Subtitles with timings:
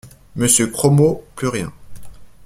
[0.35, 1.71] Monsieur Cromot, plus rien.